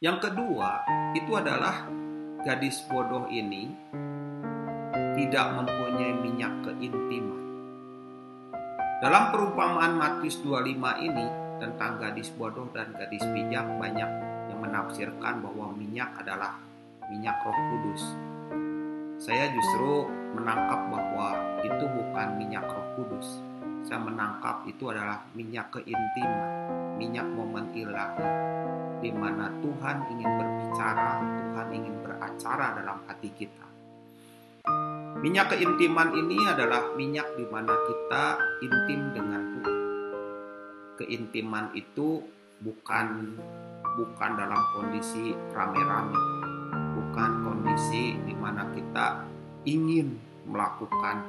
Yang 0.00 0.32
kedua, 0.32 0.80
itu 1.12 1.28
adalah 1.36 1.84
gadis 2.40 2.80
bodoh 2.88 3.28
ini 3.28 3.68
tidak 5.12 5.60
mempunyai 5.60 6.16
minyak 6.24 6.48
keintiman. 6.64 7.44
Dalam 9.04 9.28
perumpamaan 9.28 10.00
Matius 10.00 10.40
25 10.40 11.04
ini 11.04 11.26
tentang 11.60 12.00
gadis 12.00 12.32
bodoh 12.32 12.72
dan 12.72 12.96
gadis 12.96 13.20
bijak 13.28 13.68
banyak 13.76 14.08
yang 14.48 14.58
menafsirkan 14.64 15.44
bahwa 15.44 15.68
minyak 15.76 16.08
adalah 16.16 16.56
minyak 17.12 17.36
Roh 17.44 17.60
Kudus. 17.68 18.16
Saya 19.20 19.52
justru 19.52 20.08
menangkap 20.32 20.80
bahwa 20.88 21.60
itu 21.60 21.84
bukan 21.84 22.40
minyak 22.40 22.64
Roh 22.64 22.88
Kudus. 22.96 23.49
Saya 23.84 24.00
menangkap 24.00 24.64
itu 24.68 24.92
adalah 24.92 25.24
minyak 25.32 25.72
keintiman, 25.72 26.50
minyak 27.00 27.26
momen 27.26 27.72
ilahi 27.72 28.26
di 29.00 29.10
mana 29.10 29.48
Tuhan 29.64 29.96
ingin 30.12 30.30
berbicara, 30.36 31.10
Tuhan 31.24 31.68
ingin 31.72 31.94
beracara 32.04 32.66
dalam 32.76 33.00
hati 33.08 33.32
kita. 33.32 33.66
Minyak 35.20 35.52
keintiman 35.56 36.16
ini 36.16 36.38
adalah 36.48 36.92
minyak 36.96 37.28
di 37.36 37.44
mana 37.48 37.72
kita 37.72 38.24
intim 38.64 39.00
dengan 39.12 39.42
Tuhan. 39.56 39.78
Keintiman 41.00 41.72
itu 41.76 42.24
bukan 42.60 43.36
bukan 43.96 44.30
dalam 44.36 44.60
kondisi 44.76 45.32
rame-rame, 45.52 46.20
bukan 46.96 47.30
kondisi 47.44 48.16
di 48.24 48.34
mana 48.36 48.68
kita 48.72 49.24
ingin 49.68 50.16
melakukan, 50.48 51.20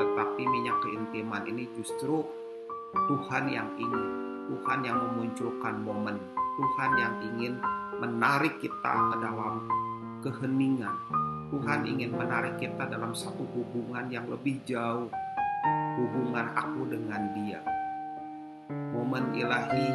tetapi 0.00 0.42
minyak 0.48 0.80
keintiman 0.80 1.44
ini 1.44 1.68
justru 1.76 2.24
Tuhan 3.12 3.52
yang 3.52 3.68
ingin, 3.76 4.06
Tuhan 4.48 4.80
yang 4.80 4.96
memunculkan 4.96 5.84
momen, 5.84 6.16
Tuhan 6.56 6.90
yang 6.96 7.14
ingin 7.20 7.60
menarik 8.00 8.56
kita 8.64 8.92
ke 9.12 9.16
dalam 9.20 9.68
keheningan, 10.24 10.96
Tuhan 11.52 11.84
ingin 11.84 12.16
menarik 12.16 12.56
kita 12.56 12.88
dalam 12.88 13.12
satu 13.12 13.44
hubungan 13.52 14.08
yang 14.08 14.24
lebih 14.24 14.56
jauh, 14.64 15.12
hubungan 16.00 16.48
aku 16.56 16.88
dengan 16.88 17.28
Dia. 17.36 17.60
Momen 18.96 19.36
ilahi 19.36 19.88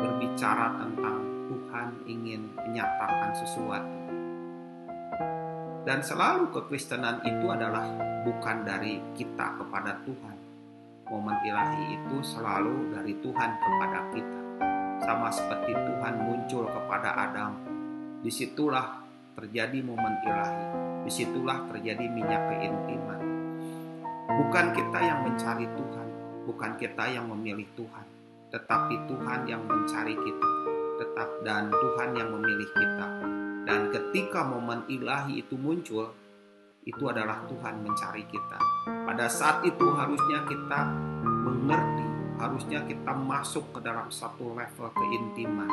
berbicara 0.00 0.80
tentang 0.80 1.20
Tuhan 1.52 1.88
ingin 2.08 2.48
menyatakan 2.56 3.30
sesuatu. 3.36 3.98
Dan 5.88 6.04
selalu 6.04 6.52
kekristenan 6.52 7.24
itu 7.24 7.48
adalah 7.48 7.88
bukan 8.20 8.60
dari 8.60 9.00
kita 9.16 9.56
kepada 9.56 9.96
Tuhan. 10.04 10.36
Momen 11.08 11.40
ilahi 11.48 11.96
itu 11.96 12.20
selalu 12.20 12.92
dari 12.92 13.16
Tuhan 13.24 13.50
kepada 13.56 14.12
kita. 14.12 14.40
Sama 15.00 15.32
seperti 15.32 15.72
Tuhan 15.72 16.28
muncul 16.28 16.68
kepada 16.68 17.16
Adam. 17.16 17.56
Di 18.20 18.28
situlah 18.28 19.00
terjadi 19.32 19.80
momen 19.80 20.12
ilahi. 20.28 20.64
Di 21.08 21.10
situlah 21.24 21.64
terjadi 21.72 22.04
minyak 22.04 22.52
keintiman. 22.52 23.20
Bukan 24.28 24.76
kita 24.76 25.00
yang 25.00 25.24
mencari 25.24 25.64
Tuhan, 25.72 26.08
bukan 26.44 26.76
kita 26.76 27.04
yang 27.16 27.32
memilih 27.32 27.64
Tuhan, 27.72 28.04
tetapi 28.52 29.08
Tuhan 29.08 29.40
yang 29.48 29.64
mencari 29.64 30.12
kita, 30.12 30.50
tetap 31.00 31.28
dan 31.48 31.72
Tuhan 31.72 32.12
yang 32.12 32.28
memilih 32.36 32.68
kita. 32.76 33.37
Ketika 34.08 34.40
momen 34.40 34.88
ilahi 34.88 35.44
itu 35.44 35.52
muncul, 35.60 36.08
itu 36.88 37.04
adalah 37.12 37.44
Tuhan 37.44 37.84
mencari 37.84 38.24
kita. 38.24 38.56
Pada 39.04 39.28
saat 39.28 39.60
itu 39.68 39.84
harusnya 39.84 40.48
kita 40.48 40.80
mengerti, 41.20 42.08
harusnya 42.40 42.88
kita 42.88 43.12
masuk 43.12 43.68
ke 43.76 43.84
dalam 43.84 44.08
satu 44.08 44.56
level 44.56 44.88
keintiman. 44.96 45.68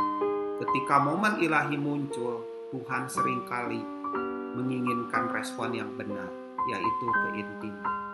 Ketika 0.60 1.00
momen 1.00 1.40
ilahi 1.40 1.80
muncul, 1.80 2.44
Tuhan 2.76 3.08
sering 3.08 3.48
kali 3.48 3.80
menginginkan 4.60 5.32
respon 5.32 5.72
yang 5.72 5.96
benar, 5.96 6.28
yaitu 6.68 7.08
keintiman. 7.32 8.05